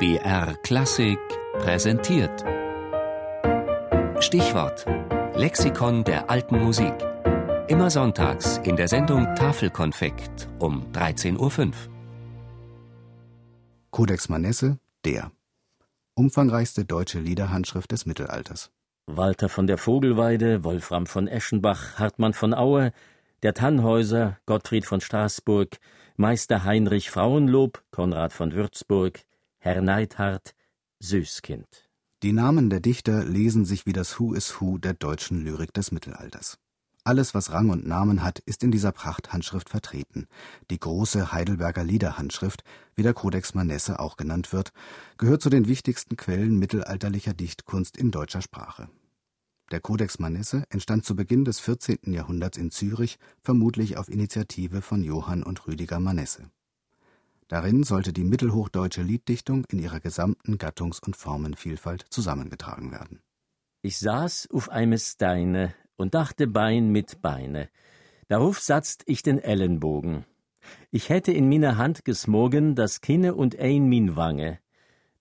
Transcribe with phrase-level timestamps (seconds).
[0.00, 1.18] BR Klassik
[1.54, 2.44] präsentiert.
[4.20, 4.86] Stichwort:
[5.34, 6.94] Lexikon der alten Musik.
[7.66, 11.72] Immer sonntags in der Sendung Tafelkonfekt um 13.05 Uhr.
[13.90, 15.32] Codex Manesse, der.
[16.14, 18.70] Umfangreichste deutsche Liederhandschrift des Mittelalters.
[19.08, 22.92] Walter von der Vogelweide, Wolfram von Eschenbach, Hartmann von Aue,
[23.42, 25.78] der Tannhäuser, Gottfried von Straßburg,
[26.16, 29.24] Meister Heinrich Frauenlob, Konrad von Würzburg,
[29.68, 30.54] Herr Neidhardt,
[30.98, 31.90] Süßkind.
[32.22, 35.92] Die Namen der Dichter lesen sich wie das Who is Who der deutschen Lyrik des
[35.92, 36.56] Mittelalters.
[37.04, 40.26] Alles, was Rang und Namen hat, ist in dieser Prachthandschrift vertreten.
[40.70, 44.70] Die große Heidelberger Liederhandschrift, wie der Codex Manesse auch genannt wird,
[45.18, 48.88] gehört zu den wichtigsten Quellen mittelalterlicher Dichtkunst in deutscher Sprache.
[49.70, 52.14] Der Codex Manesse entstand zu Beginn des 14.
[52.14, 56.50] Jahrhunderts in Zürich, vermutlich auf Initiative von Johann und Rüdiger Manesse.
[57.48, 63.20] Darin sollte die mittelhochdeutsche Lieddichtung in ihrer gesamten Gattungs- und Formenvielfalt zusammengetragen werden.
[63.80, 67.70] Ich saß auf einem Steine und dachte Bein mit Beine.
[68.28, 70.26] Darauf satzt ich den Ellenbogen.
[70.90, 74.58] Ich hätte in meiner Hand gesmogen das Kinne und ein min Wange.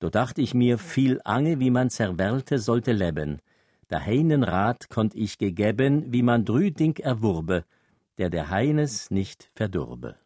[0.00, 3.40] Do dacht ich mir viel Ange, wie man zerwählte sollte leben.
[3.86, 7.64] Da heinen Rat konnt ich gegeben, wie man drüding erwurbe,
[8.18, 10.16] der der Heines nicht verdurbe.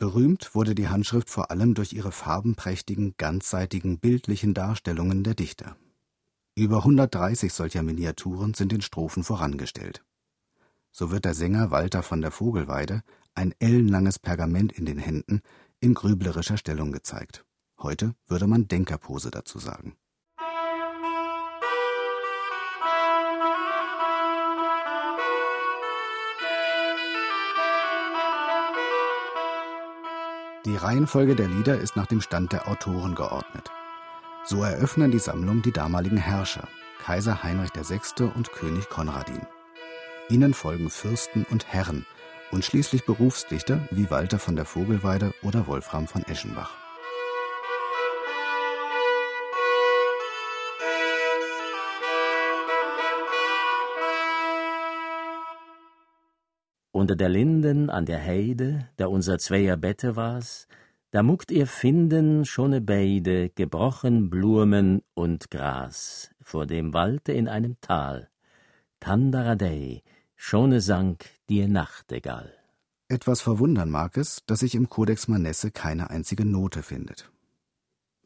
[0.00, 5.76] Berühmt wurde die Handschrift vor allem durch ihre farbenprächtigen, ganzseitigen, bildlichen Darstellungen der Dichter.
[6.54, 10.02] Über 130 solcher Miniaturen sind in Strophen vorangestellt.
[10.90, 13.02] So wird der Sänger Walter von der Vogelweide
[13.34, 15.42] ein ellenlanges Pergament in den Händen
[15.80, 17.44] in grüblerischer Stellung gezeigt.
[17.78, 19.98] Heute würde man Denkerpose dazu sagen.
[30.66, 33.70] Die Reihenfolge der Lieder ist nach dem Stand der Autoren geordnet.
[34.44, 36.68] So eröffnen die Sammlung die damaligen Herrscher,
[37.02, 38.24] Kaiser Heinrich VI.
[38.34, 39.40] und König Konradin.
[40.28, 42.04] Ihnen folgen Fürsten und Herren
[42.50, 46.89] und schließlich Berufsdichter wie Walter von der Vogelweide oder Wolfram von Eschenbach.
[57.00, 60.68] Unter der Linden an der Heide, da unser zweier Bette war's,
[61.12, 67.80] da muckt ihr finden schone Beide, gebrochen Blumen und Gras, vor dem Walde in einem
[67.80, 68.28] Tal.
[69.00, 70.02] Tandaradei,
[70.36, 72.52] schone sank die Nachtigall.
[73.08, 77.32] Etwas verwundern mag es, dass sich im Codex Manesse keine einzige Note findet.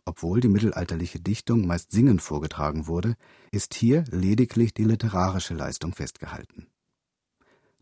[0.04, 3.14] Obwohl die mittelalterliche Dichtung meist singend vorgetragen wurde,
[3.52, 6.66] ist hier lediglich die literarische Leistung festgehalten.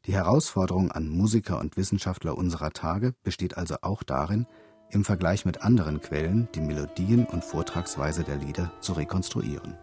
[0.07, 4.47] Die Herausforderung an Musiker und Wissenschaftler unserer Tage besteht also auch darin,
[4.91, 9.79] im Vergleich mit anderen Quellen die Melodien und Vortragsweise der Lieder zu rekonstruieren